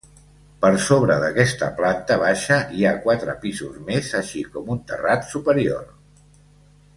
[0.63, 5.87] Per sobre d'aquesta planta baixa hi ha quatre pisos més, així com un terrat superior.